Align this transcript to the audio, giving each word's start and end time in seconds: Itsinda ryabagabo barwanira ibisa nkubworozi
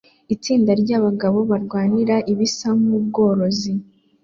Itsinda 0.33 0.71
ryabagabo 0.81 1.39
barwanira 1.49 2.15
ibisa 2.31 2.69
nkubworozi 2.79 3.71